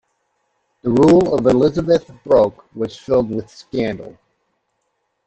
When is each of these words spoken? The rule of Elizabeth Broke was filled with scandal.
The 0.81 0.89
rule 0.89 1.35
of 1.35 1.45
Elizabeth 1.45 2.09
Broke 2.25 2.65
was 2.75 2.97
filled 2.97 3.29
with 3.29 3.51
scandal. 3.51 4.17